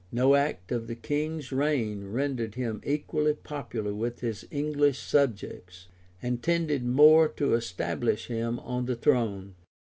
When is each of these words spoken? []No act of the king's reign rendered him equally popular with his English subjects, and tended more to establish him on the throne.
[]No 0.11 0.33
act 0.33 0.71
of 0.71 0.87
the 0.87 0.95
king's 0.95 1.51
reign 1.51 2.05
rendered 2.07 2.55
him 2.55 2.81
equally 2.83 3.35
popular 3.35 3.93
with 3.93 4.21
his 4.21 4.47
English 4.49 4.97
subjects, 4.97 5.89
and 6.23 6.41
tended 6.41 6.83
more 6.83 7.27
to 7.27 7.53
establish 7.53 8.25
him 8.25 8.59
on 8.61 8.87
the 8.87 8.95
throne. 8.95 9.53